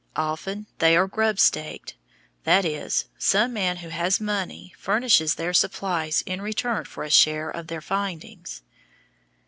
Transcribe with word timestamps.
Often 0.15 0.65
they 0.79 0.97
are 0.97 1.05
"grub 1.07 1.37
staked," 1.37 1.93
that 2.43 2.65
is, 2.65 3.05
some 3.19 3.53
man 3.53 3.77
who 3.77 3.89
has 3.89 4.19
money 4.19 4.73
furnishes 4.79 5.35
their 5.35 5.53
supplies 5.53 6.23
in 6.25 6.41
return 6.41 6.85
for 6.85 7.03
a 7.03 7.11
share 7.11 7.51
in 7.51 7.67
their 7.67 7.81
findings. 7.81 8.63